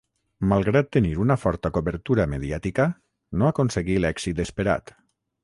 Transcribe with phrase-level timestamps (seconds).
[0.51, 2.87] Malgrat tenir una forta cobertura mediàtica,
[3.43, 4.97] no aconseguí l'èxit esperat.